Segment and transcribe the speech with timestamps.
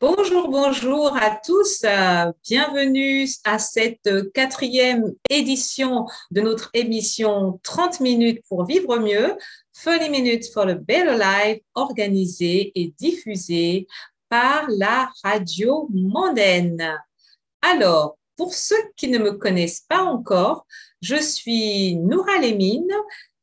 [0.00, 1.82] Bonjour, bonjour à tous.
[1.84, 9.36] Euh, bienvenue à cette quatrième édition de notre émission 30 minutes pour vivre mieux,
[9.82, 13.88] 30 minutes for a better life, organisée et diffusée
[14.28, 16.96] par la radio mondaine.
[17.60, 20.64] Alors, pour ceux qui ne me connaissent pas encore,
[21.02, 22.92] je suis Noura Lemine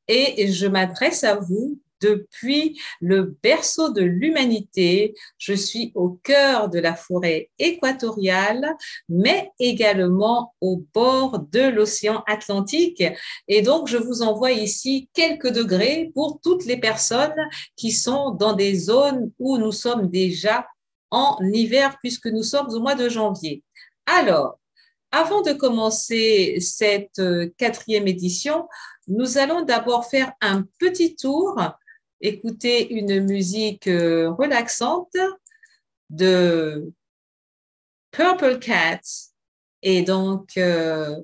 [0.07, 5.15] et je m'adresse à vous depuis le berceau de l'humanité.
[5.37, 8.75] Je suis au cœur de la forêt équatoriale,
[9.09, 13.03] mais également au bord de l'océan Atlantique.
[13.47, 17.35] Et donc, je vous envoie ici quelques degrés pour toutes les personnes
[17.75, 20.67] qui sont dans des zones où nous sommes déjà
[21.11, 23.63] en hiver, puisque nous sommes au mois de janvier.
[24.05, 24.59] Alors,
[25.11, 28.67] avant de commencer cette euh, quatrième édition,
[29.07, 31.55] nous allons d'abord faire un petit tour
[32.21, 35.15] écouter une musique euh, relaxante
[36.09, 36.91] de
[38.11, 39.31] Purple Cats
[39.81, 41.21] et donc euh,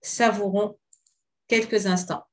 [0.00, 0.78] savourons
[1.48, 2.27] quelques instants.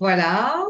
[0.00, 0.64] Voilà.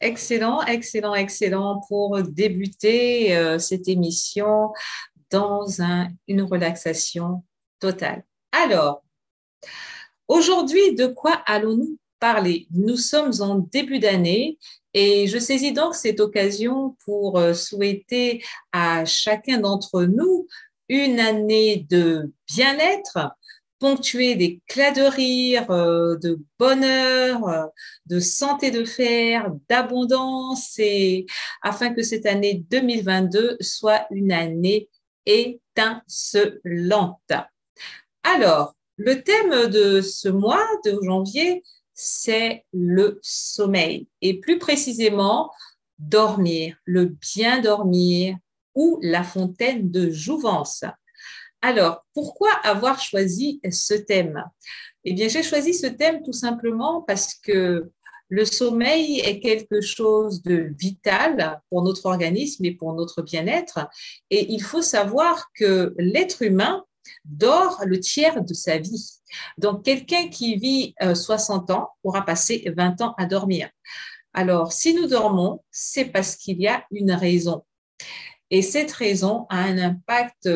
[0.00, 4.72] Excellent, excellent, excellent pour débuter euh, cette émission
[5.30, 5.66] dans
[6.28, 7.42] une relaxation
[7.80, 8.24] totale.
[8.52, 9.02] Alors,
[10.28, 12.66] aujourd'hui, de quoi allons-nous parler?
[12.72, 14.58] Nous sommes en début d'année
[14.92, 20.46] et je saisis donc cette occasion pour euh, souhaiter à chacun d'entre nous
[20.88, 23.18] une année de bien-être,
[23.78, 27.66] ponctué des de rire, euh, de bonheur, euh,
[28.06, 31.26] de santé de fer, d'abondance, et
[31.62, 34.88] afin que cette année 2022 soit une année
[35.26, 37.32] étincelante.
[38.22, 45.50] Alors, le thème de ce mois de janvier, c'est le sommeil, et plus précisément,
[45.98, 48.36] dormir, le bien dormir
[48.74, 50.84] ou la fontaine de jouvence.
[51.66, 54.44] Alors, pourquoi avoir choisi ce thème?
[55.02, 57.90] Eh bien, j'ai choisi ce thème tout simplement parce que
[58.28, 63.80] le sommeil est quelque chose de vital pour notre organisme et pour notre bien-être.
[64.30, 66.84] Et il faut savoir que l'être humain
[67.24, 69.18] dort le tiers de sa vie.
[69.58, 73.68] Donc, quelqu'un qui vit 60 euh, ans pourra passer 20 ans à dormir.
[74.34, 77.64] Alors, si nous dormons, c'est parce qu'il y a une raison.
[78.52, 80.48] Et cette raison a un impact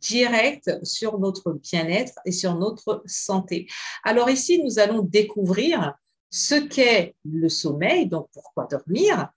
[0.00, 3.68] direct sur notre bien-être et sur notre santé.
[4.04, 5.94] Alors ici, nous allons découvrir
[6.30, 9.30] ce qu'est le sommeil, donc pourquoi dormir,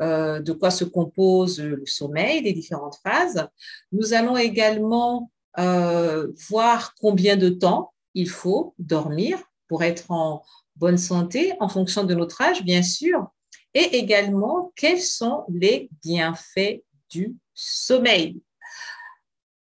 [0.00, 3.46] euh, de quoi se compose le sommeil, les différentes phases.
[3.92, 9.38] Nous allons également euh, voir combien de temps il faut dormir
[9.68, 10.42] pour être en
[10.76, 13.28] bonne santé en fonction de notre âge, bien sûr,
[13.74, 18.40] et également quels sont les bienfaits du sommeil.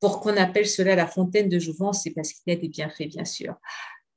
[0.00, 3.08] Pour qu'on appelle cela la fontaine de jouvence, c'est parce qu'il y a des bienfaits,
[3.08, 3.54] bien sûr.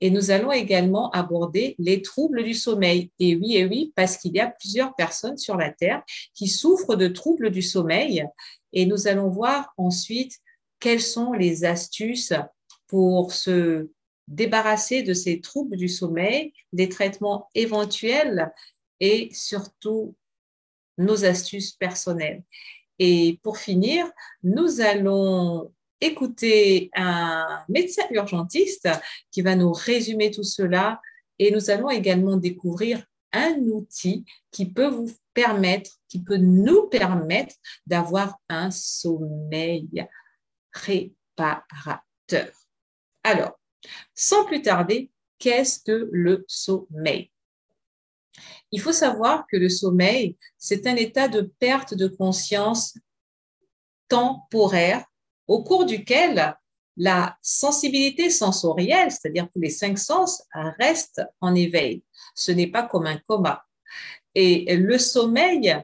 [0.02, 3.12] Et nous allons également aborder les troubles du sommeil.
[3.20, 6.96] Et oui, et oui, parce qu'il y a plusieurs personnes sur la Terre qui souffrent
[6.96, 8.26] de troubles du sommeil.
[8.74, 10.40] Et nous allons voir ensuite
[10.80, 12.34] quelles sont les astuces
[12.88, 13.90] pour se
[14.28, 18.52] débarrasser de ces troubles du sommeil, des traitements éventuels
[19.00, 20.16] et surtout
[20.98, 22.44] nos astuces personnelles.
[23.00, 24.06] Et pour finir,
[24.44, 25.73] nous allons
[26.04, 28.90] écouter un médecin urgentiste
[29.32, 31.02] qui va nous résumer tout cela
[31.40, 37.56] et nous allons également découvrir un outil qui peut vous permettre, qui peut nous permettre
[37.88, 40.06] d'avoir un sommeil
[40.72, 42.52] réparateur.
[43.24, 43.60] Alors,
[44.14, 45.10] sans plus tarder,
[45.40, 47.32] qu'est-ce que le sommeil?
[48.72, 52.98] Il faut savoir que le sommeil, c'est un état de perte de conscience
[54.08, 55.06] temporaire
[55.48, 56.56] au cours duquel
[56.96, 60.44] la sensibilité sensorielle, c'est-à-dire que les cinq sens,
[60.80, 62.04] restent en éveil.
[62.36, 63.64] Ce n'est pas comme un coma.
[64.36, 65.76] Et le sommeil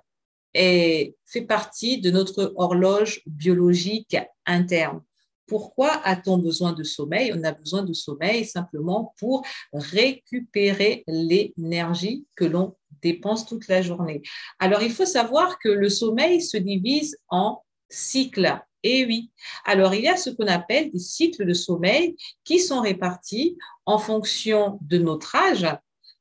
[0.54, 5.02] fait partie de notre horloge biologique interne.
[5.48, 7.34] Pourquoi a-t-on besoin de sommeil?
[7.36, 14.22] On a besoin de sommeil simplement pour récupérer l'énergie que l'on dépense toute la journée.
[14.60, 18.60] Alors, il faut savoir que le sommeil se divise en cycles.
[18.84, 19.32] Et oui.
[19.66, 23.98] Alors, il y a ce qu'on appelle des cycles de sommeil qui sont répartis en
[23.98, 25.68] fonction de notre âge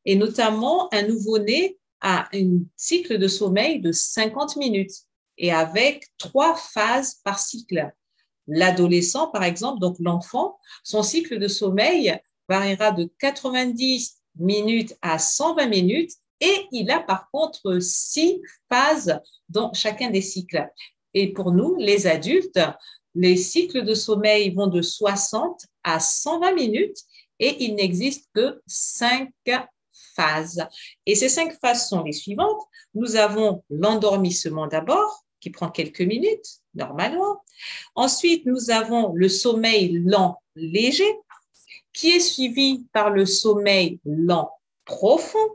[0.04, 4.94] et notamment un nouveau-né a un cycle de sommeil de 50 minutes
[5.36, 7.92] et avec trois phases par cycle.
[8.46, 12.18] L'adolescent, par exemple, donc l'enfant, son cycle de sommeil
[12.48, 19.72] variera de 90 minutes à 120 minutes et il a par contre six phases dans
[19.74, 20.68] chacun des cycles.
[21.14, 22.60] Et pour nous, les adultes,
[23.14, 26.98] les cycles de sommeil vont de 60 à 120 minutes
[27.38, 29.30] et il n'existe que cinq
[30.14, 30.66] phases.
[31.06, 32.62] Et ces cinq phases sont les suivantes.
[32.94, 37.42] Nous avons l'endormissement d'abord, qui prend quelques minutes normalement.
[37.94, 41.12] Ensuite, nous avons le sommeil lent léger,
[41.92, 44.50] qui est suivi par le sommeil lent
[44.84, 45.54] profond.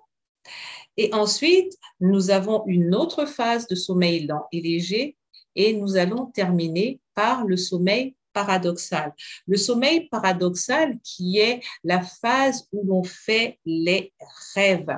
[0.98, 5.18] Et ensuite, nous avons une autre phase de sommeil lent et léger,
[5.56, 9.14] et nous allons terminer par le sommeil paradoxal.
[9.48, 14.14] Le sommeil paradoxal qui est la phase où l'on fait les
[14.56, 14.98] rêves.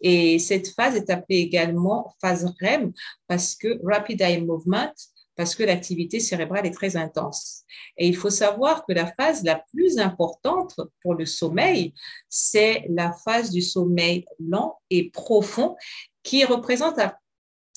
[0.00, 2.92] Et cette phase est appelée également phase REM
[3.26, 4.92] parce que Rapid Eye Movement,
[5.38, 7.62] parce que l'activité cérébrale est très intense.
[7.96, 11.94] Et il faut savoir que la phase la plus importante pour le sommeil,
[12.28, 15.76] c'est la phase du sommeil lent et profond
[16.24, 16.98] qui représente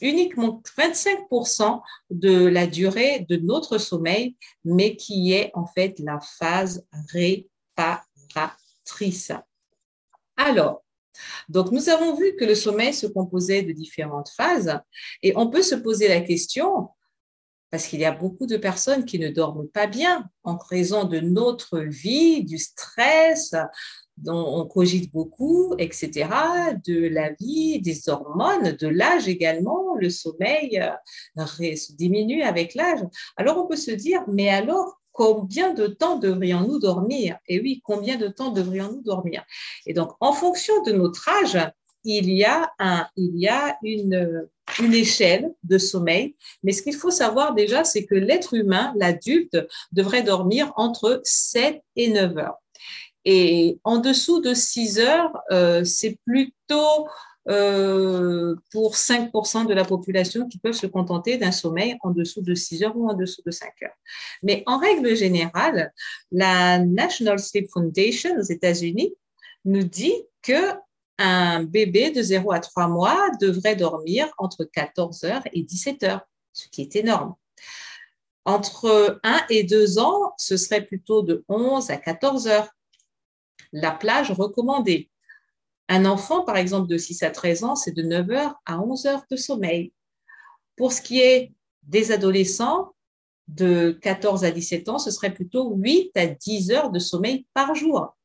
[0.02, 6.86] uniquement 25% de la durée de notre sommeil, mais qui est en fait la phase
[7.12, 9.32] réparatrice.
[10.36, 10.84] Alors,
[11.50, 14.80] donc, nous avons vu que le sommeil se composait de différentes phases
[15.22, 16.88] et on peut se poser la question,
[17.70, 21.20] parce qu'il y a beaucoup de personnes qui ne dorment pas bien en raison de
[21.20, 23.54] notre vie, du stress,
[24.28, 26.30] on cogite beaucoup, etc.,
[26.86, 31.66] de la vie, des hormones, de l'âge également, le sommeil euh,
[31.98, 33.02] diminue avec l'âge.
[33.38, 37.38] Alors on peut se dire, mais alors combien de temps devrions-nous dormir?
[37.48, 39.44] Et oui, combien de temps devrions-nous dormir?
[39.86, 41.58] Et donc, en fonction de notre âge,
[42.04, 44.48] il y a, un, il y a une,
[44.80, 46.36] une échelle de sommeil.
[46.64, 49.58] Mais ce qu'il faut savoir déjà, c'est que l'être humain, l'adulte,
[49.92, 52.58] devrait dormir entre 7 et 9 heures.
[53.26, 57.08] Et en dessous de 6 heures, euh, c'est plutôt
[57.50, 62.54] euh, pour 5% de la population qui peuvent se contenter d'un sommeil en dessous de
[62.54, 63.98] 6 heures ou en dessous de 5 heures.
[64.44, 65.92] Mais en règle générale,
[66.32, 69.16] la National Sleep Foundation aux États-Unis
[69.66, 70.74] nous dit que
[71.18, 76.28] un bébé de 0 à 3 mois devrait dormir entre 14 heures et 17 heures,
[76.54, 77.36] ce qui est énorme.
[78.46, 82.70] Entre 1 et 2 ans, ce serait plutôt de 11 à 14 heures
[83.72, 85.10] la plage recommandée.
[85.88, 89.06] Un enfant, par exemple, de 6 à 13 ans, c'est de 9 heures à 11
[89.06, 89.94] heures de sommeil.
[90.76, 91.54] Pour ce qui est
[91.84, 92.94] des adolescents,
[93.56, 97.76] de 14 à 17 ans, ce serait plutôt 8 à 10 heures de sommeil par
[97.76, 98.16] jour.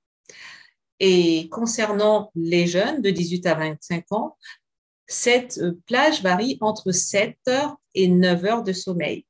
[1.00, 4.36] Et concernant les jeunes de 18 à 25 ans,
[5.06, 9.26] cette plage varie entre 7 heures et 9 heures de sommeil.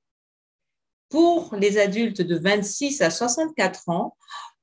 [1.09, 4.17] Pour les adultes de 26 à 64 ans,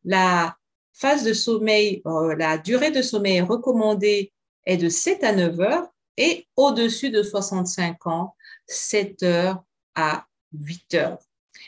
[0.04, 0.58] la
[0.94, 4.32] phase de sommeil, euh, la durée de sommeil recommandée
[4.66, 8.36] est de 7 à 9 heures et au-dessus de 65 ans,
[8.68, 9.64] 7 heures
[9.96, 11.20] à 8 heures.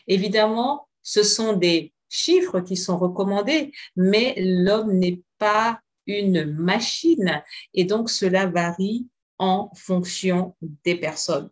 [0.07, 7.41] Évidemment, ce sont des chiffres qui sont recommandés, mais l'homme n'est pas une machine
[7.73, 9.07] et donc cela varie
[9.39, 11.49] en fonction des personnes.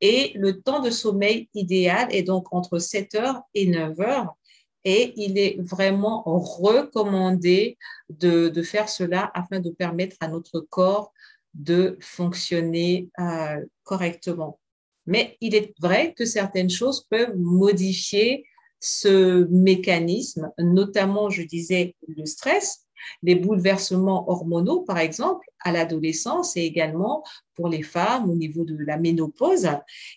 [0.00, 4.36] Et le temps de sommeil idéal est donc entre 7 heures et 9 heures
[4.84, 7.78] et il est vraiment recommandé
[8.10, 11.12] de, faire cela afin de permettre à notre corps
[11.54, 14.58] de fonctionner euh, correctement.
[15.06, 18.44] Mais il est vrai que certaines choses peuvent modifier
[18.80, 22.84] ce mécanisme, notamment, je disais, le stress,
[23.22, 27.22] les bouleversements hormonaux, par exemple, à l'adolescence et également
[27.54, 29.68] pour les femmes au niveau de la ménopause.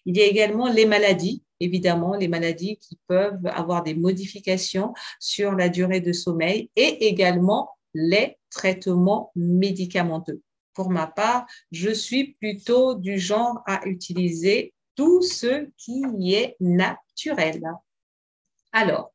[0.05, 5.53] Il y a également les maladies, évidemment, les maladies qui peuvent avoir des modifications sur
[5.53, 10.41] la durée de sommeil et également les traitements médicamenteux.
[10.73, 17.61] Pour ma part, je suis plutôt du genre à utiliser tout ce qui est naturel.
[18.71, 19.13] Alors,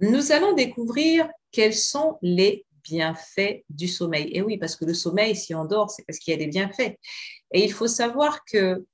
[0.00, 4.30] nous allons découvrir quels sont les bienfaits du sommeil.
[4.32, 6.48] Et oui, parce que le sommeil, si on dort, c'est parce qu'il y a des
[6.48, 6.96] bienfaits.
[7.52, 8.84] Et il faut savoir que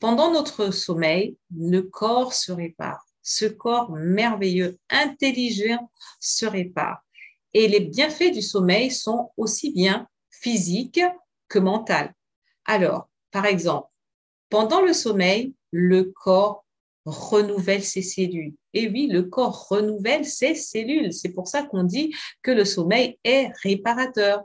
[0.00, 3.04] pendant notre sommeil, le corps se répare.
[3.22, 5.90] Ce corps merveilleux, intelligent
[6.20, 7.02] se répare.
[7.52, 11.00] Et les bienfaits du sommeil sont aussi bien physiques
[11.48, 12.10] que mentaux.
[12.64, 13.88] Alors, par exemple,
[14.50, 16.64] pendant le sommeil, le corps
[17.04, 18.54] renouvelle ses cellules.
[18.74, 21.12] Et oui, le corps renouvelle ses cellules.
[21.12, 24.44] C'est pour ça qu'on dit que le sommeil est réparateur.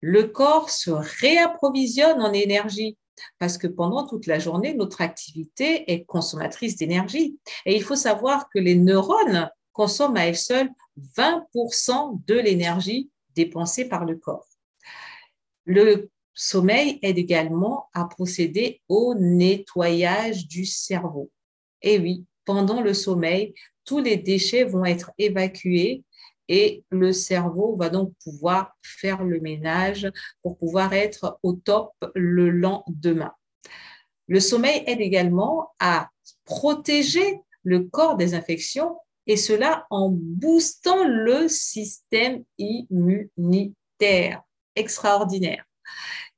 [0.00, 2.96] Le corps se réapprovisionne en énergie
[3.38, 7.38] parce que pendant toute la journée, notre activité est consommatrice d'énergie.
[7.66, 10.70] Et il faut savoir que les neurones consomment à elles seules
[11.16, 14.46] 20% de l'énergie dépensée par le corps.
[15.64, 21.30] Le sommeil aide également à procéder au nettoyage du cerveau.
[21.82, 26.04] Et oui, pendant le sommeil, tous les déchets vont être évacués
[26.48, 30.10] et le cerveau va donc pouvoir faire le ménage
[30.42, 33.32] pour pouvoir être au top le lendemain.
[34.28, 36.08] Le sommeil aide également à
[36.44, 38.96] protéger le corps des infections
[39.26, 44.42] et cela en boostant le système immunitaire.
[44.74, 45.64] Extraordinaire.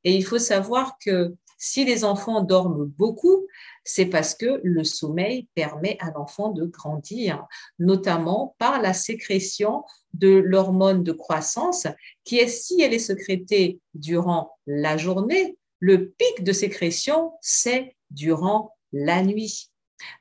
[0.02, 3.46] Et il faut savoir que si les enfants dorment beaucoup,
[3.84, 7.46] c'est parce que le sommeil permet à l'enfant de grandir,
[7.78, 11.86] notamment par la sécrétion de l'hormone de croissance,
[12.24, 18.74] qui est, si elle est sécrétée durant la journée, le pic de sécrétion, c'est durant
[18.92, 19.70] la nuit.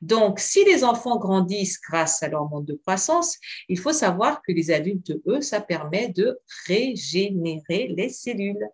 [0.02, 3.38] Donc, si les enfants grandissent grâce à l'hormone de croissance,
[3.70, 8.68] il faut savoir que les adultes, eux, ça permet de régénérer les cellules.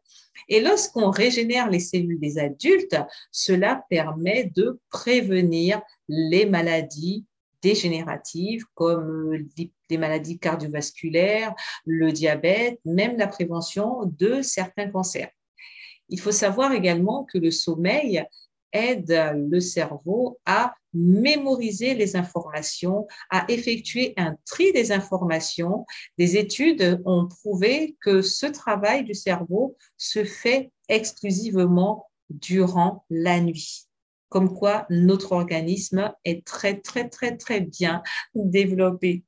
[0.48, 2.98] Et lorsqu'on régénère les cellules des adultes,
[3.32, 7.26] cela permet de prévenir les maladies
[7.62, 9.34] dégénératives comme
[9.90, 11.54] les maladies cardiovasculaires,
[11.86, 15.32] le diabète, même la prévention de certains cancers.
[16.10, 18.24] Il faut savoir également que le sommeil
[18.72, 25.86] aide le cerveau à mémoriser les informations, à effectuer un tri des informations.
[26.18, 33.88] Des études ont prouvé que ce travail du cerveau se fait exclusivement durant la nuit.
[34.30, 38.04] Comme quoi notre organisme est très, très, très, très bien
[38.36, 39.24] développé.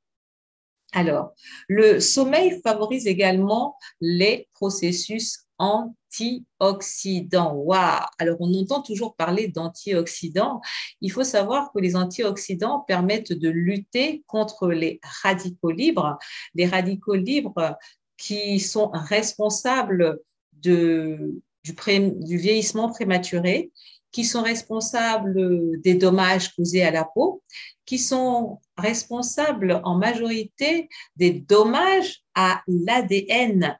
[0.92, 1.32] Alors,
[1.68, 7.54] le sommeil favorise également les processus antioxydants.
[7.54, 10.60] Waouh Alors, on entend toujours parler d'antioxydants.
[11.00, 16.18] Il faut savoir que les antioxydants permettent de lutter contre les radicaux libres.
[16.54, 17.76] Les radicaux libres
[18.16, 20.18] qui sont responsables
[20.52, 23.72] du vieillissement prématuré,
[24.12, 27.42] qui sont responsables des dommages causés à la peau,
[27.86, 33.78] qui sont responsables en majorité des dommages à l'ADN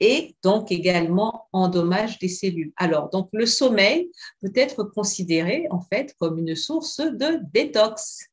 [0.00, 2.72] et donc également endommage des cellules.
[2.76, 8.28] Alors, donc le sommeil peut être considéré en fait comme une source de détox.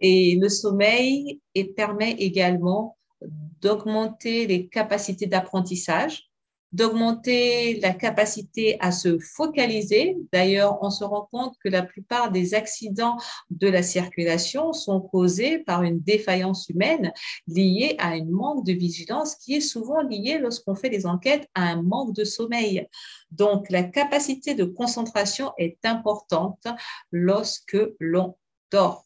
[0.00, 1.40] Et le sommeil
[1.76, 2.98] permet également
[3.60, 6.28] d'augmenter les capacités d'apprentissage,
[6.72, 10.16] d'augmenter la capacité à se focaliser.
[10.32, 13.16] D'ailleurs, on se rend compte que la plupart des accidents
[13.50, 17.12] de la circulation sont causés par une défaillance humaine
[17.46, 21.62] liée à un manque de vigilance qui est souvent liée lorsqu'on fait des enquêtes à
[21.62, 22.88] un manque de sommeil.
[23.30, 26.66] Donc, la capacité de concentration est importante
[27.10, 28.36] lorsque l'on
[28.70, 29.04] dort.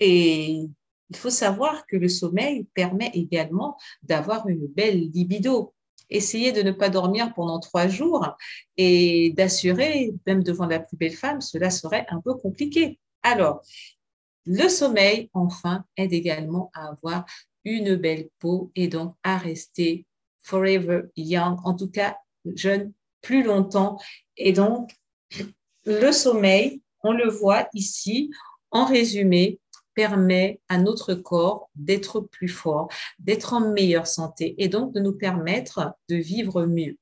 [0.00, 0.68] Et
[1.10, 5.74] il faut savoir que le sommeil permet également d'avoir une belle libido
[6.10, 8.36] essayer de ne pas dormir pendant trois jours
[8.76, 12.98] et d'assurer, même devant la plus belle femme, cela serait un peu compliqué.
[13.22, 13.62] Alors,
[14.46, 17.26] le sommeil, enfin, aide également à avoir
[17.64, 20.06] une belle peau et donc à rester
[20.42, 22.16] forever young, en tout cas
[22.54, 23.98] jeune plus longtemps.
[24.36, 24.90] Et donc,
[25.84, 28.30] le sommeil, on le voit ici,
[28.70, 29.58] en résumé,
[29.98, 32.88] permet à notre corps d'être plus fort,
[33.18, 36.96] d'être en meilleure santé et donc de nous permettre de vivre mieux.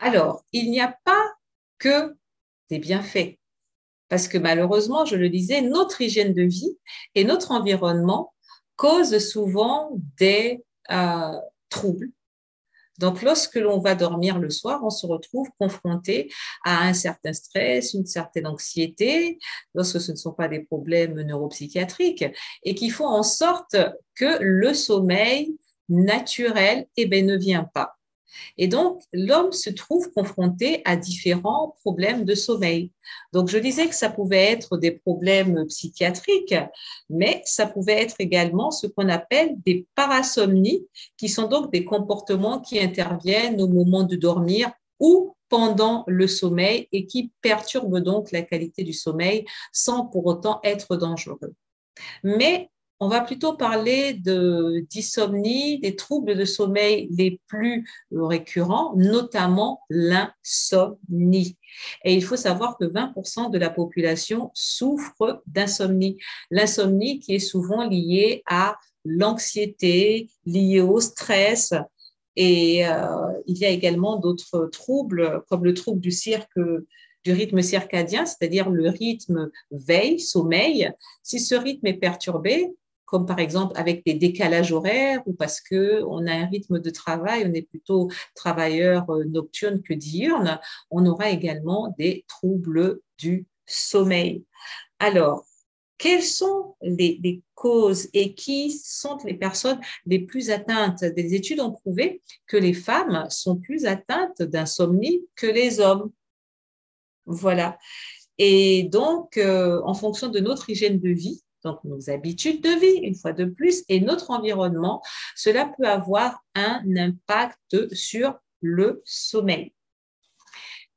[0.00, 1.24] Alors, il n'y a pas
[1.78, 2.16] que
[2.70, 3.38] des bienfaits,
[4.08, 6.76] parce que malheureusement, je le disais, notre hygiène de vie
[7.14, 8.34] et notre environnement
[8.74, 12.10] causent souvent des euh, troubles
[12.98, 16.32] donc, lorsque l'on va dormir le soir, on se retrouve confronté
[16.64, 19.38] à un certain stress, une certaine anxiété,
[19.74, 22.24] lorsque ce ne sont pas des problèmes neuropsychiatriques,
[22.62, 23.76] et qui font en sorte
[24.14, 25.56] que le sommeil
[25.88, 27.95] naturel eh ben, ne vient pas.
[28.58, 32.90] Et donc, l'homme se trouve confronté à différents problèmes de sommeil.
[33.32, 36.54] Donc, je disais que ça pouvait être des problèmes psychiatriques,
[37.08, 42.60] mais ça pouvait être également ce qu'on appelle des parasomnies, qui sont donc des comportements
[42.60, 48.42] qui interviennent au moment de dormir ou pendant le sommeil et qui perturbent donc la
[48.42, 51.54] qualité du sommeil sans pour autant être dangereux.
[52.22, 59.82] Mais on va plutôt parler de dysomnie, des troubles de sommeil les plus récurrents, notamment
[59.90, 61.58] l'insomnie.
[62.04, 66.16] Et il faut savoir que 20% de la population souffre d'insomnie.
[66.50, 71.74] L'insomnie qui est souvent liée à l'anxiété, liée au stress.
[72.34, 76.58] Et euh, il y a également d'autres troubles, comme le trouble du cirque
[77.24, 80.92] du rythme circadien, c'est-à-dire le rythme veille-sommeil.
[81.24, 82.70] Si ce rythme est perturbé,
[83.06, 86.90] comme par exemple avec des décalages horaires ou parce que on a un rythme de
[86.90, 90.60] travail, on est plutôt travailleur euh, nocturne que diurne,
[90.90, 94.44] on aura également des troubles du sommeil.
[94.98, 95.46] Alors,
[95.98, 101.02] quelles sont les, causes et qui sont les personnes les plus atteintes?
[101.04, 106.12] Des études ont prouvé que les femmes sont plus atteintes d'insomnie que les hommes.
[107.24, 107.78] Voilà.
[108.38, 113.00] Et donc, euh, en fonction de notre hygiène de vie, donc nos habitudes de vie,
[113.02, 115.02] une fois de plus, et notre environnement,
[115.34, 119.72] cela peut avoir un impact sur le sommeil.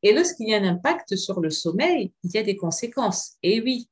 [0.03, 3.35] Et lorsqu'il y a un impact sur le sommeil, il y a des conséquences.
[3.41, 3.89] Et oui,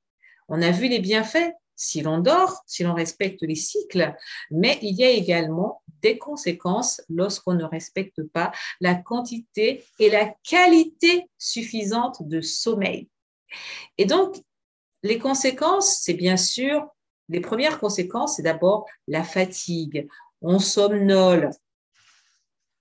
[0.47, 4.15] on a vu les bienfaits si l'on dort, si l'on respecte les cycles,
[4.51, 10.33] mais il y a également des conséquences lorsqu'on ne respecte pas la quantité et la
[10.43, 13.09] qualité suffisante de sommeil.
[13.97, 14.37] Et donc,
[15.03, 16.87] les conséquences, c'est bien sûr,
[17.29, 20.07] les premières conséquences, c'est d'abord la fatigue.
[20.41, 21.51] On somnole.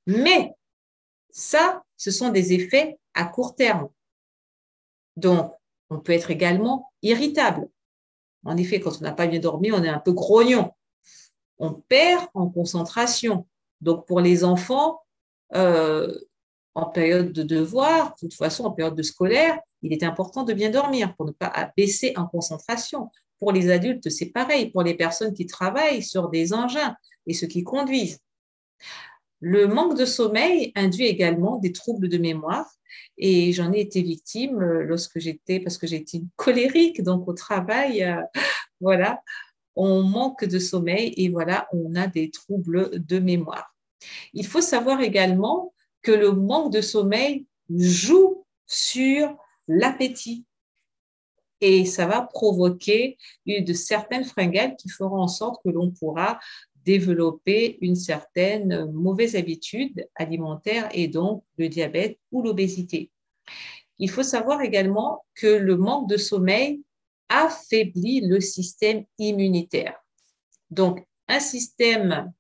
[0.06, 0.54] Mais
[1.30, 3.88] ça, ce sont des effets à court terme.
[5.16, 5.52] Donc,
[5.90, 7.68] on peut être également irritable.
[8.44, 10.72] En effet, quand on n'a pas bien dormi, on est un peu grognon.
[11.58, 13.46] On perd en concentration.
[13.80, 15.02] Donc, pour les enfants,
[15.54, 16.16] euh,
[16.74, 20.52] en période de devoir, de toute façon, en période de scolaire, il est important de
[20.52, 23.10] bien dormir pour ne pas baisser en concentration.
[23.38, 24.70] Pour les adultes, c'est pareil.
[24.70, 26.96] Pour les personnes qui travaillent sur des engins
[27.26, 28.18] et ceux qui conduisent.
[29.40, 32.66] Le manque de sommeil induit également des troubles de mémoire
[33.18, 38.22] et j'en ai été victime lorsque j'étais, parce que j'étais colérique, donc au travail, euh,
[38.80, 39.22] voilà,
[39.74, 43.74] on manque de sommeil et voilà, on a des troubles de mémoire.
[44.32, 49.36] Il faut savoir également que le manque de sommeil joue sur
[49.68, 50.44] l'appétit.
[51.60, 56.38] Et ça va provoquer de certaines fringales qui feront en sorte que l'on pourra
[56.84, 63.10] développer une certaine mauvaise habitude alimentaire et donc le diabète ou l'obésité.
[63.98, 66.82] Il faut savoir également que le manque de sommeil
[67.28, 69.98] affaiblit le système immunitaire.
[70.70, 72.32] Donc, un système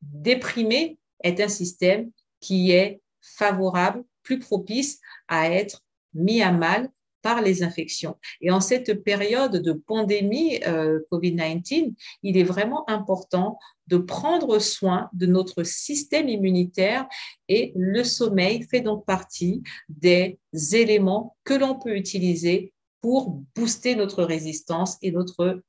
[0.00, 2.10] déprimé est un système
[2.40, 5.83] qui est favorable, plus propice à être
[6.14, 6.90] mis à mal
[7.24, 8.16] par les infections.
[8.42, 15.08] Et en cette période de pandémie euh, COVID-19, il est vraiment important de prendre soin
[15.14, 17.06] de notre système immunitaire
[17.48, 20.38] et le sommeil fait donc partie des
[20.72, 25.62] éléments que l'on peut utiliser pour booster notre résistance et notre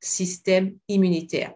[0.00, 1.54] système immunitaire.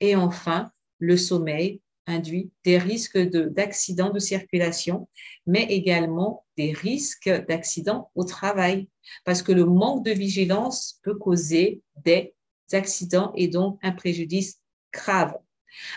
[0.00, 5.08] Et enfin, le sommeil induit des risques d'accidents de, circulation,
[5.46, 8.88] mais également des risques d'accidents au travail,
[9.24, 12.34] parce que le manque de vigilance peut causer des
[12.72, 14.60] accidents et donc un préjudice
[14.92, 15.36] grave.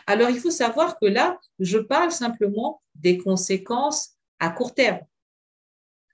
[0.07, 5.01] Alors, il faut savoir que là, je parle simplement des conséquences à court terme.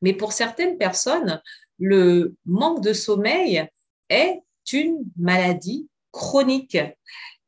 [0.02, 1.42] Mais pour certaines personnes,
[1.78, 3.68] le manque de sommeil
[4.10, 4.42] est
[4.74, 6.78] une maladie chronique.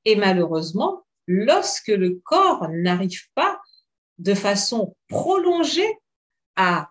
[0.06, 3.60] Et malheureusement, lorsque le corps n'arrive pas
[4.18, 5.98] de façon prolongée
[6.56, 6.90] à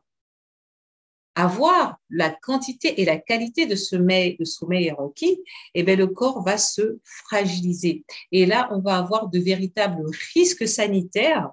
[1.34, 5.42] avoir la quantité et la qualité de sommeil, de sommeil requis,
[5.74, 8.04] eh bien, le corps va se fragiliser.
[8.32, 11.50] Et là, on va avoir de véritables risques sanitaires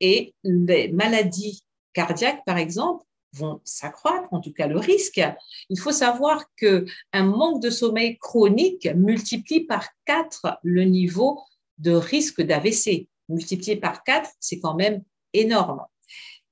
[0.00, 5.20] et les maladies cardiaques, par exemple, vont s'accroître, en tout cas le risque.
[5.68, 11.40] Il faut savoir que un manque de sommeil chronique multiplie par quatre le niveau
[11.78, 13.08] de risque d'AVC.
[13.28, 15.84] Multiplié par 4, c'est quand même énorme.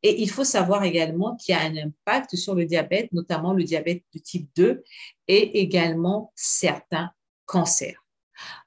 [0.03, 3.65] Et il faut savoir également qu'il y a un impact sur le diabète, notamment le
[3.65, 4.85] diabète de type 2
[5.29, 7.11] et également certains
[7.47, 8.05] cancers.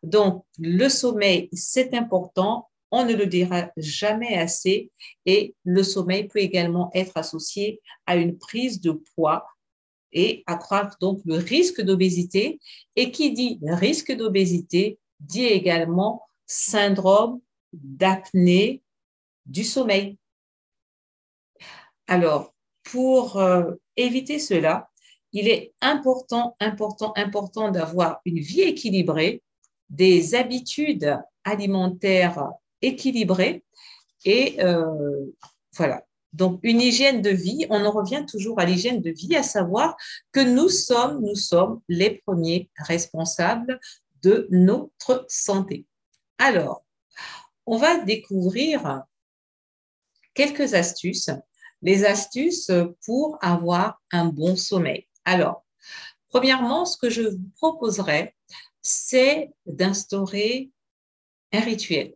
[0.02, 4.91] Donc, le sommeil, c'est important On ne le dira jamais assez.
[5.26, 9.46] Et le sommeil peut également être associé à une prise de poids
[10.13, 12.60] et accroître donc le risque d'obésité.
[12.96, 17.41] Et qui dit risque d'obésité dit également syndrome
[17.73, 18.81] d'apnée
[19.45, 20.17] du sommeil.
[22.07, 24.89] Alors, pour euh, éviter cela,
[25.33, 29.43] il est important, important, important d'avoir une vie équilibrée,
[29.89, 32.49] des habitudes alimentaires
[32.81, 33.63] équilibrées
[34.25, 35.25] et euh,
[35.75, 36.03] voilà.
[36.33, 39.95] Donc, une hygiène de vie, on en revient toujours à l'hygiène de vie, à savoir
[40.31, 43.79] que nous sommes, nous sommes les premiers responsables
[44.21, 45.86] de notre santé.
[46.38, 46.86] Alors,
[47.65, 49.04] on va découvrir
[50.34, 51.32] quelques astuces,
[51.82, 52.71] les astuces
[53.06, 55.08] pour avoir un bon sommeil.
[55.26, 55.65] Alors,
[56.30, 58.36] premièrement, ce que je vous proposerais,
[58.82, 60.71] c'est d'instaurer
[61.52, 62.15] un rituel,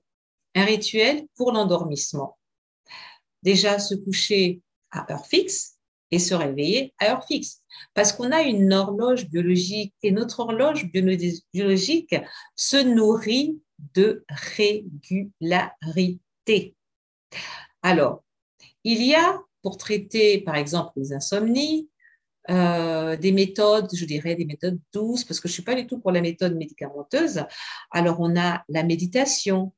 [0.55, 2.37] un rituel pour l'endormissement.
[3.43, 5.77] Déjà, se coucher à heure fixe
[6.11, 7.63] et se réveiller à heure fixe.
[7.93, 12.15] Parce qu'on a une horloge biologique et notre horloge biologique
[12.55, 13.59] se nourrit
[13.93, 16.75] de régularité.
[17.81, 18.23] Alors,
[18.83, 21.89] il y a pour traiter, par exemple, les insomnies,
[22.49, 25.85] euh, des méthodes, je dirais des méthodes douces, parce que je ne suis pas du
[25.85, 27.45] tout pour la méthode médicamenteuse.
[27.91, 29.73] Alors, on a la méditation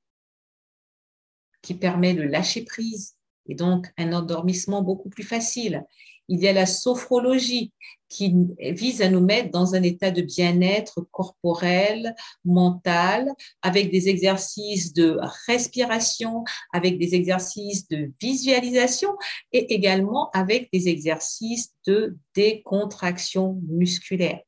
[1.61, 3.15] qui permet de lâcher prise
[3.47, 5.83] et donc un endormissement beaucoup plus facile.
[6.29, 7.71] Il y a la sophrologie
[8.09, 13.27] qui vise à nous mettre dans un état de bien-être corporel, mental,
[13.61, 19.09] avec des exercices de respiration, avec des exercices de visualisation
[19.51, 24.41] et également avec des exercices de décontraction musculaire.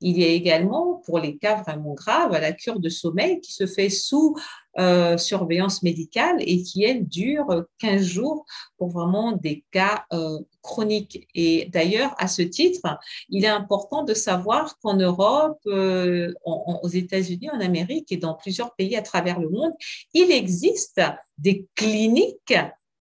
[0.00, 3.66] Il y a également, pour les cas vraiment graves, la cure de sommeil qui se
[3.66, 4.36] fait sous
[4.78, 8.44] euh, surveillance médicale et qui, elle, dure 15 jours
[8.76, 11.26] pour vraiment des cas euh, chroniques.
[11.34, 12.98] Et d'ailleurs, à ce titre,
[13.30, 18.74] il est important de savoir qu'en Europe, euh, aux États-Unis, en Amérique et dans plusieurs
[18.74, 19.72] pays à travers le monde,
[20.12, 21.00] il existe
[21.38, 22.54] des cliniques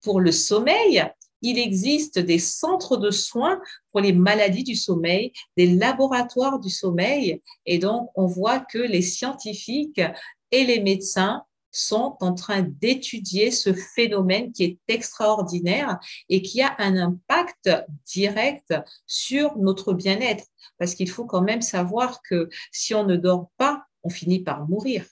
[0.02, 1.04] pour le sommeil
[1.42, 7.42] il existe des centres de soins pour les maladies du sommeil, des laboratoires du sommeil.
[7.66, 10.02] Et donc, on voit que les scientifiques
[10.52, 16.76] et les médecins sont en train d'étudier ce phénomène qui est extraordinaire et qui a
[16.80, 17.70] un impact
[18.06, 18.74] direct
[19.06, 20.46] sur notre bien-être.
[20.80, 24.68] Parce qu'il faut quand même savoir que si on ne dort pas, on finit par
[24.68, 25.06] mourir.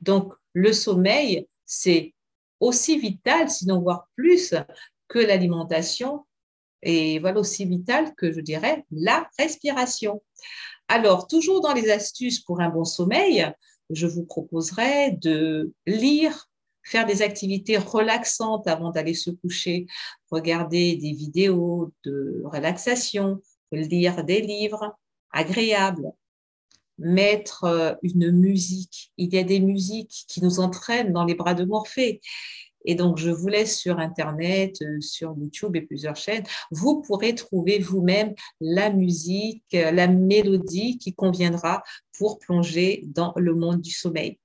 [0.00, 2.14] Donc, le sommeil, c'est
[2.60, 4.54] aussi vital, sinon voire plus,
[5.08, 6.24] que l'alimentation
[6.84, 10.22] et voilà aussi vital que je dirais la respiration.
[10.88, 13.50] Alors, toujours dans les astuces pour un bon sommeil,
[13.90, 16.48] je vous proposerai de lire,
[16.82, 19.86] faire des activités relaxantes avant d'aller se coucher,
[20.30, 23.40] regarder des vidéos de relaxation,
[23.72, 24.94] lire des livres
[25.30, 26.12] agréables,
[26.98, 29.12] mettre euh, une musique.
[29.16, 32.20] Il y a des musiques qui nous entraînent dans les bras de Morphée.
[32.84, 36.44] Et donc, je vous laisse sur Internet, euh, sur YouTube et plusieurs chaînes.
[36.70, 41.82] Vous pourrez trouver vous-même la musique, euh, la mélodie qui conviendra
[42.18, 44.38] pour plonger dans le monde du sommeil.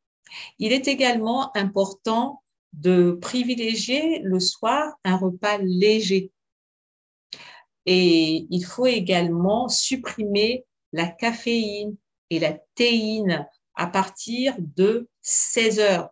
[0.59, 2.41] Il est également important
[2.73, 6.31] de privilégier le soir un repas léger.
[7.85, 11.95] Et il faut également supprimer la caféine
[12.29, 16.09] et la théine à partir de 16 heures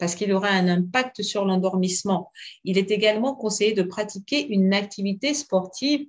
[0.00, 2.32] parce qu'il aura un impact sur l'endormissement.
[2.64, 6.06] Il est également conseillé de pratiquer une activité sportive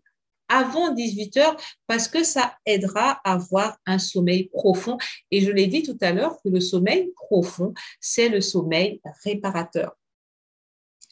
[0.47, 4.97] avant 18 heures parce que ça aidera à avoir un sommeil profond.
[5.29, 9.91] Et je l'ai dit tout à l'heure que le sommeil profond, c'est le sommeil réparateur.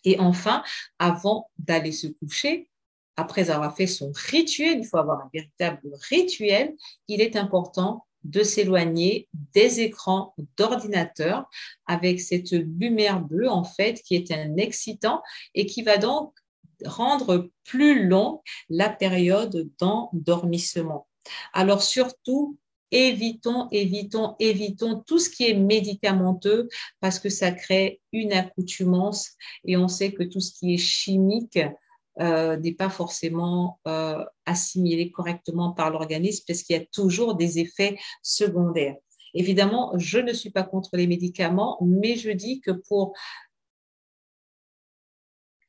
[0.06, 0.64] Et enfin,
[1.00, 2.70] avant d'aller se coucher,
[3.18, 6.74] après avoir fait son rituel, il faut avoir un véritable rituel,
[7.10, 11.50] il est important de s'éloigner des écrans d'ordinateur
[11.86, 15.22] avec cette lumière bleue, en fait, qui est un excitant
[15.56, 16.34] et qui va donc
[16.86, 21.08] rendre plus long la période d'endormissement.
[21.54, 22.58] Alors surtout,
[22.92, 26.68] évitons, évitons, évitons tout ce qui est médicamenteux
[27.00, 29.32] parce que ça crée une accoutumance
[29.66, 31.60] et on sait que tout ce qui est chimique
[32.20, 37.60] euh, n'est pas forcément euh, assimilé correctement par l'organisme parce qu'il y a toujours des
[37.60, 38.96] effets secondaires.
[39.34, 43.14] Évidemment, je ne suis pas contre les médicaments, mais je dis que pour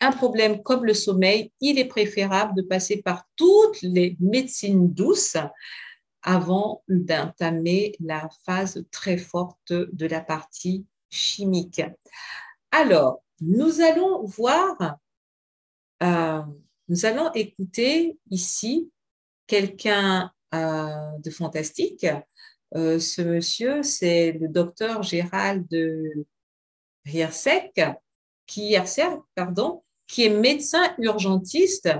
[0.00, 5.36] un problème comme le sommeil, il est préférable de passer par toutes les médecines douces
[6.22, 11.82] avant d'entamer la phase très forte de la partie chimiques.
[12.70, 14.98] Alors, nous allons voir,
[16.02, 16.42] euh,
[16.88, 18.90] nous allons écouter ici
[19.46, 22.06] quelqu'un euh, de fantastique.
[22.74, 25.68] Euh, ce monsieur, c'est le docteur Gérald
[27.04, 27.80] Riersec,
[28.46, 28.76] qui,
[30.06, 31.90] qui est médecin urgentiste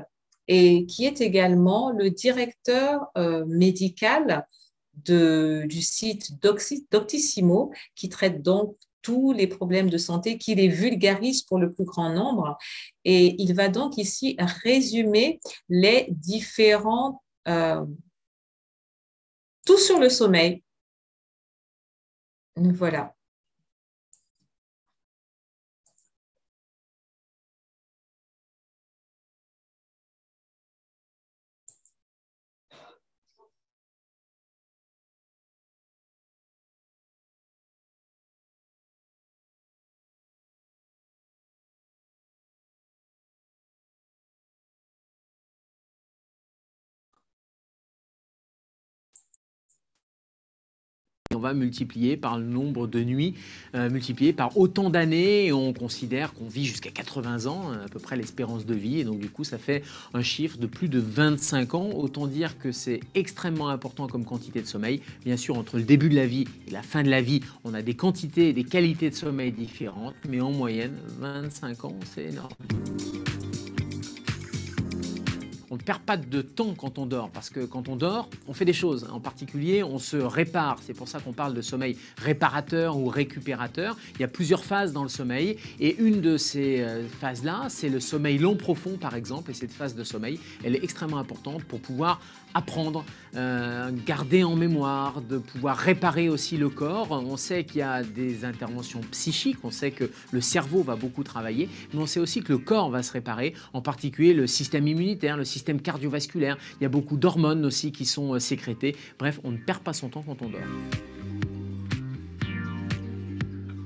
[0.48, 3.06] et qui est également le directeur
[3.46, 4.46] médical
[4.96, 11.58] du site Doctissimo, qui traite donc tous les problèmes de santé, qui les vulgarise pour
[11.58, 12.58] le plus grand nombre.
[13.04, 17.22] Et il va donc ici résumer les différents...
[17.48, 17.84] Euh,
[19.66, 20.62] tout sur le sommeil.
[22.56, 23.14] Voilà.
[51.40, 53.35] Va multiplier par le nombre de nuits,
[53.74, 58.16] euh, multiplié par autant d'années, on considère qu'on vit jusqu'à 80 ans, à peu près
[58.16, 59.83] l'espérance de vie, et donc du coup ça fait
[60.14, 61.90] un chiffre de plus de 25 ans.
[61.94, 65.00] Autant dire que c'est extrêmement important comme quantité de sommeil.
[65.24, 67.74] Bien sûr, entre le début de la vie et la fin de la vie, on
[67.74, 72.26] a des quantités et des qualités de sommeil différentes, mais en moyenne, 25 ans, c'est
[72.26, 72.50] énorme
[75.70, 78.52] on ne perd pas de temps quand on dort, parce que quand on dort, on
[78.52, 79.09] fait des choses.
[79.11, 80.78] En particulier, on se répare.
[80.83, 83.96] C'est pour ça qu'on parle de sommeil réparateur ou récupérateur.
[84.16, 87.88] Il y a plusieurs phases dans le sommeil, et une de ces euh, phases-là, c'est
[87.88, 89.52] le sommeil long profond, par exemple.
[89.52, 92.20] Et cette phase de sommeil, elle est extrêmement importante pour pouvoir
[92.54, 93.04] apprendre,
[93.36, 97.10] euh, garder en mémoire, de pouvoir réparer aussi le corps.
[97.10, 101.22] On sait qu'il y a des interventions psychiques, on sait que le cerveau va beaucoup
[101.22, 104.86] travailler, mais on sait aussi que le corps va se réparer, en particulier le système
[104.86, 106.56] immunitaire, le système cardiovasculaire.
[106.80, 108.96] Il y a beaucoup d'hormones aussi qui sont euh, sécrétées.
[109.18, 110.60] Bref, on ne perd pas son temps quand on dort.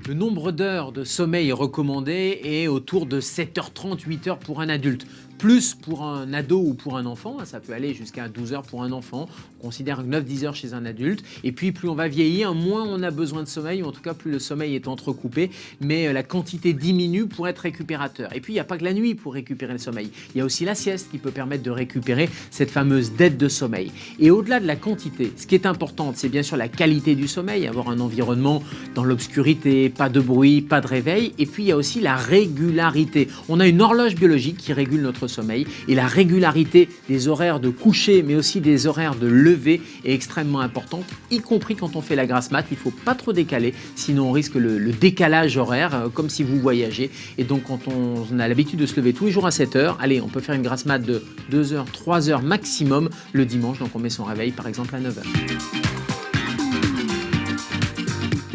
[0.07, 5.75] Le nombre d'heures de sommeil recommandé est autour de 7h30, 8h pour un adulte plus
[5.75, 8.91] pour un ado ou pour un enfant, ça peut aller jusqu'à 12 heures pour un
[8.91, 9.27] enfant,
[9.65, 13.09] considère 9-10 heures chez un adulte, et puis plus on va vieillir, moins on a
[13.09, 15.49] besoin de sommeil, ou en tout cas plus le sommeil est entrecoupé,
[15.81, 18.29] mais euh, la quantité diminue pour être récupérateur.
[18.35, 20.41] Et puis il n'y a pas que la nuit pour récupérer le sommeil, il y
[20.41, 23.91] a aussi la sieste qui peut permettre de récupérer cette fameuse dette de sommeil.
[24.19, 27.27] Et au-delà de la quantité, ce qui est important, c'est bien sûr la qualité du
[27.27, 28.61] sommeil, avoir un environnement
[28.93, 32.15] dans l'obscurité, pas de bruit, pas de réveil, et puis il y a aussi la
[32.15, 33.29] régularité.
[33.49, 37.69] On a une horloge biologique qui régule notre sommeil et la régularité des horaires de
[37.69, 42.15] coucher mais aussi des horaires de lever est extrêmement importante, y compris quand on fait
[42.15, 42.65] la grasse mat.
[42.71, 46.59] Il faut pas trop décaler, sinon on risque le, décalage horaire, euh, comme si vous
[46.59, 47.09] voyagez.
[47.37, 49.97] Et donc quand on, a l'habitude de se lever tous les jours à 7 heures,
[50.01, 53.79] allez, on peut faire une grasse mat de 2 heures, 3 heures maximum le dimanche.
[53.79, 55.23] Donc on met son réveil par exemple à 9 heures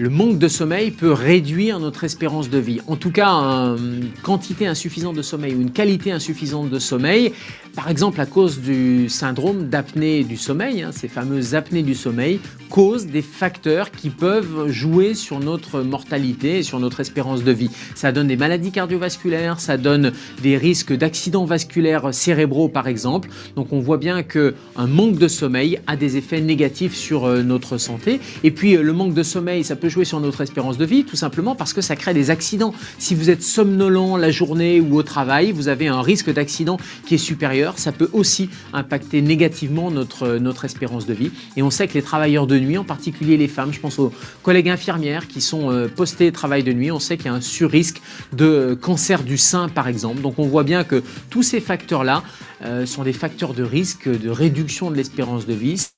[0.01, 2.81] le manque de sommeil peut réduire notre espérance de vie.
[2.87, 7.33] En tout cas, une quantité insuffisante de sommeil ou une qualité insuffisante de sommeil,
[7.75, 12.41] par exemple à cause du syndrome d'apnée du sommeil, hein, ces fameuses apnées du sommeil,
[12.71, 17.71] causent des facteurs qui peuvent jouer sur notre mortalité et sur notre espérance de vie.
[17.95, 23.29] Ça donne des maladies cardiovasculaires, ça donne des risques d'accidents vasculaires cérébraux par exemple.
[23.57, 27.43] Donc on voit bien que un manque de sommeil a des effets négatifs sur euh,
[27.43, 28.21] notre santé.
[28.45, 31.05] Et puis euh, le manque de sommeil, ça peut jouer sur notre espérance de vie,
[31.05, 32.73] tout simplement parce que ça crée des accidents.
[32.99, 37.17] Si vous êtes somnolent la journée ou au travail, vous avez un risque d'accident qui
[37.17, 37.60] est supérieur.
[37.77, 41.31] Ça peut aussi impacter négativement notre, notre espérance de vie.
[41.57, 44.13] Et on sait que les travailleurs de nuit, en particulier les femmes, je pense aux
[44.43, 47.41] collègues infirmières qui sont euh, postés travail de nuit, on sait qu'il y a un
[47.41, 48.01] surrisque
[48.33, 50.21] de cancer du sein, par exemple.
[50.23, 52.23] Donc on voit bien que tous ces facteurs-là
[52.63, 55.91] euh, sont des facteurs de risque de réduction de l'espérance de vie.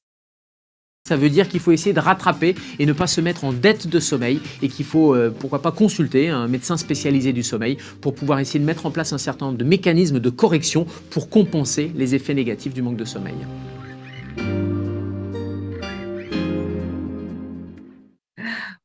[1.08, 3.88] Ça veut dire qu'il faut essayer de rattraper et ne pas se mettre en dette
[3.88, 8.14] de sommeil et qu'il faut, euh, pourquoi pas, consulter un médecin spécialisé du sommeil pour
[8.14, 11.90] pouvoir essayer de mettre en place un certain nombre de mécanismes de correction pour compenser
[11.96, 13.34] les effets négatifs du manque de sommeil.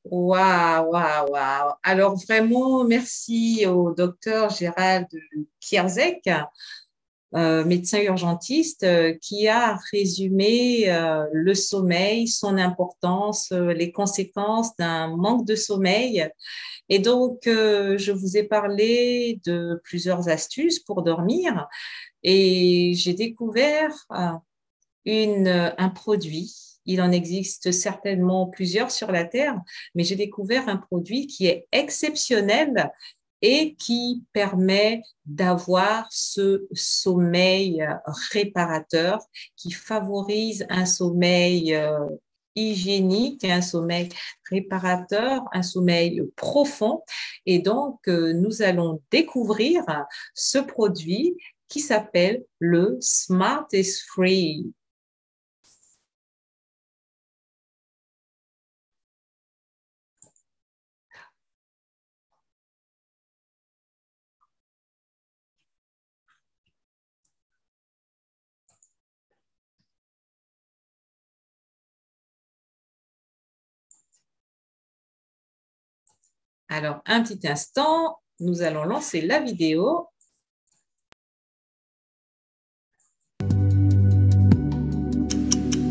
[0.04, 1.74] Waouh, waouh, waouh.
[1.84, 5.06] Alors vraiment, merci au docteur Gérald
[5.60, 6.28] Kierzek
[7.36, 15.16] euh, médecin urgentiste euh, qui a résumé euh, le sommeil, son importance, les conséquences d'un
[15.18, 16.30] manque de sommeil.
[16.88, 21.68] Et donc, je vous ai parlé de plusieurs astuces pour dormir
[22.24, 26.54] et j'ai découvert un produit
[26.86, 29.60] Il en existe certainement plusieurs sur la Terre,
[29.96, 32.90] mais j'ai découvert un produit qui est exceptionnel
[33.42, 37.88] et qui permet d'avoir ce sommeil
[38.32, 39.20] réparateur
[39.56, 42.08] qui favorise un sommeil euh,
[42.56, 44.10] hygiénique, un sommeil
[44.50, 47.04] réparateur, un sommeil profond.
[47.46, 49.84] Et donc, euh, nous allons découvrir
[50.34, 54.66] ce produit qui s'appelle le Smart is Free.
[76.70, 80.10] Alors, un petit instant, nous allons lancer la vidéo.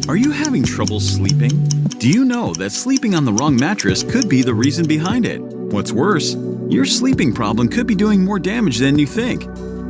[0.09, 1.51] Are you having trouble sleeping?
[1.99, 5.41] Do you know that sleeping on the wrong mattress could be the reason behind it?
[5.41, 6.37] What's worse,
[6.69, 9.47] your sleeping problem could be doing more damage than you think.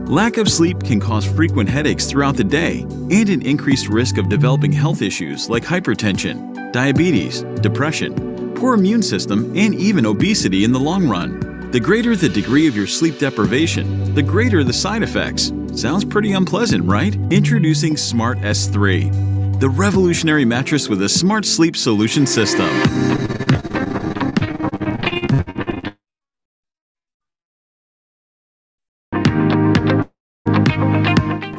[0.09, 4.29] Lack of sleep can cause frequent headaches throughout the day and an increased risk of
[4.29, 10.81] developing health issues like hypertension, diabetes, depression, poor immune system, and even obesity in the
[10.81, 11.71] long run.
[11.71, 15.53] The greater the degree of your sleep deprivation, the greater the side effects.
[15.75, 17.15] Sounds pretty unpleasant, right?
[17.31, 22.69] Introducing Smart S3, the revolutionary mattress with a smart sleep solution system.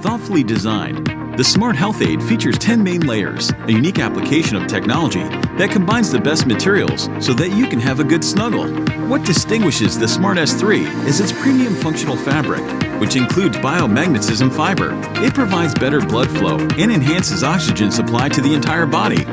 [0.02, 5.22] Thoughtfully designed, the Smart Health Aid features 10 main layers, a unique application of technology
[5.60, 8.68] that combines the best materials so that you can have a good snuggle.
[9.08, 12.64] What distinguishes the Smart S3 is its premium functional fabric,
[13.00, 15.00] which includes biomagnetism fiber.
[15.24, 19.24] It provides better blood flow and enhances oxygen supply to the entire body.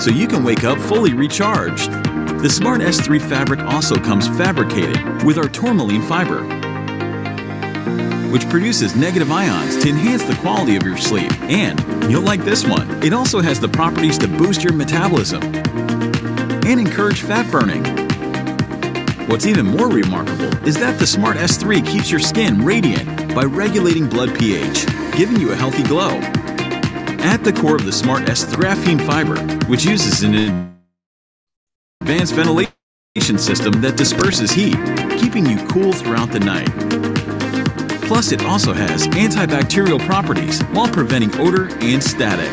[0.00, 1.92] So you can wake up fully recharged.
[2.40, 6.63] The Smart S3 fabric also comes fabricated with our tourmaline fiber,
[8.34, 11.30] which produces negative ions to enhance the quality of your sleep.
[11.42, 12.90] And you'll like this one.
[13.00, 17.84] It also has the properties to boost your metabolism and encourage fat burning.
[19.28, 24.08] What's even more remarkable is that the Smart S3 keeps your skin radiant by regulating
[24.08, 24.84] blood pH,
[25.16, 26.18] giving you a healthy glow.
[27.22, 30.74] At the core of the Smart S graphene fiber, which uses an
[32.00, 34.74] advanced ventilation system that disperses heat,
[35.20, 37.23] keeping you cool throughout the night.
[38.06, 42.50] Plus, it also has antibacterial properties while preventing odor and static.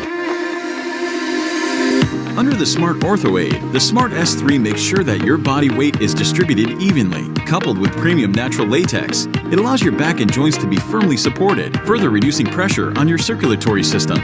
[2.38, 6.14] Under the Smart Ortho Aid, the Smart S3 makes sure that your body weight is
[6.14, 7.28] distributed evenly.
[7.44, 11.78] Coupled with premium natural latex, it allows your back and joints to be firmly supported,
[11.82, 14.18] further reducing pressure on your circulatory system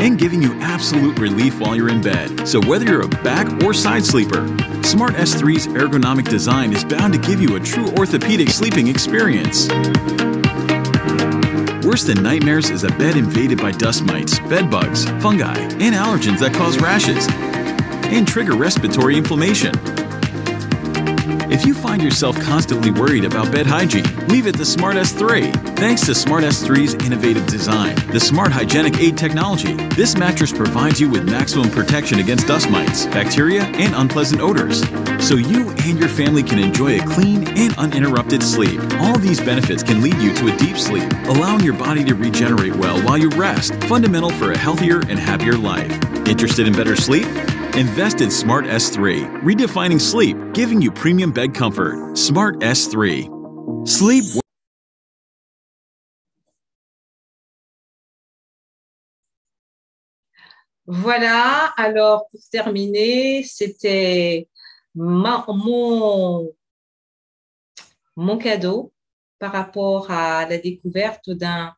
[0.00, 2.48] and giving you absolute relief while you're in bed.
[2.48, 4.46] So whether you're a back or side sleeper,
[4.82, 9.68] Smart S3's ergonomic design is bound to give you a true orthopedic sleeping experience.
[11.84, 16.40] Worse than nightmares is a bed invaded by dust mites, bed bugs, fungi, and allergens
[16.40, 17.26] that cause rashes
[18.12, 19.74] and trigger respiratory inflammation.
[21.50, 25.52] If you find yourself constantly worried about bed hygiene, leave it to Smart S3.
[25.76, 31.08] Thanks to Smart S3's innovative design, the Smart Hygienic Aid technology, this mattress provides you
[31.08, 34.80] with maximum protection against dust mites, bacteria, and unpleasant odors.
[35.26, 38.80] So you and your family can enjoy a clean and uninterrupted sleep.
[39.00, 42.76] All these benefits can lead you to a deep sleep, allowing your body to regenerate
[42.76, 45.92] well while you rest, fundamental for a healthier and happier life.
[46.26, 47.26] Interested in better sleep?
[47.78, 52.16] Invest in Smart S3, redefining sleep, giving you premium bed comfort.
[52.18, 53.28] Smart S3.
[53.86, 54.24] Sleep.
[60.84, 64.48] Voilà, alors pour terminer, c'était
[64.96, 66.52] mon,
[68.16, 68.92] mon cadeau
[69.40, 71.72] par rapport à la découverte d'un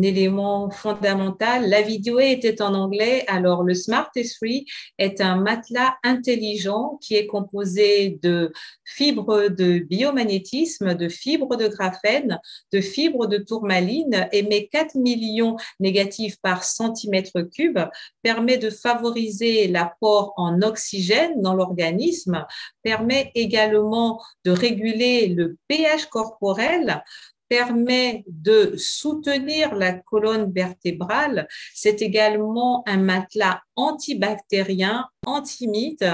[0.00, 1.68] élément fondamental.
[1.68, 3.24] La vidéo était en anglais.
[3.26, 4.64] Alors, le Smart S3
[4.98, 8.52] est un matelas intelligent qui est composé de
[8.84, 12.38] fibres de biomagnétisme, de fibres de graphène,
[12.72, 17.80] de fibres de tourmaline, émet 4 millions négatifs par centimètre cube,
[18.22, 22.46] permet de favoriser l'apport en oxygène dans l'organisme,
[22.82, 27.02] permet également de réguler le pH corporel,
[27.48, 31.48] permet de soutenir la colonne vertébrale.
[31.74, 36.04] C'est également un matelas antibactérien, antimite,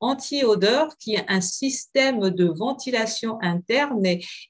[0.00, 4.04] anti-odeur qui est un système de ventilation interne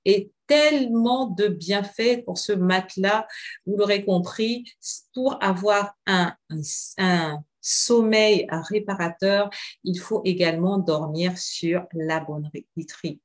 [0.05, 3.25] et, tellement de bienfaits pour ce matelas,
[3.67, 4.65] vous l'aurez compris,
[5.15, 6.35] pour avoir un,
[6.99, 9.49] un sommeil réparateur,
[9.85, 13.21] il faut également dormir sur la bonne literie.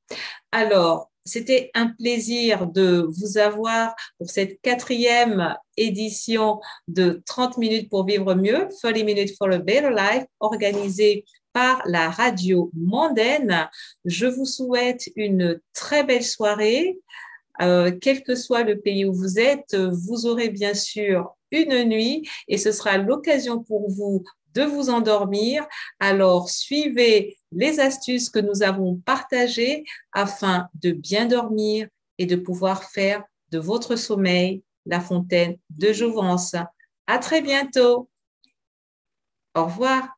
[0.52, 8.06] Alors, c'était un plaisir de vous avoir pour cette quatrième édition de 30 minutes pour
[8.06, 13.70] vivre mieux, 30 minutes for a better life, organisée par la radio mondaine.
[14.04, 17.00] Je vous souhaite une très belle soirée.
[17.62, 22.28] Euh, quel que soit le pays où vous êtes, vous aurez bien sûr une nuit
[22.48, 24.24] et ce sera l'occasion pour vous
[24.56, 25.68] de vous endormir.
[26.00, 29.84] Alors, suivez les astuces que nous avons partagées
[30.14, 31.88] afin de bien dormir
[32.18, 36.56] et de pouvoir faire de votre sommeil la fontaine de jouvence.
[37.08, 38.10] À très bientôt.
[39.56, 40.10] Au revoir.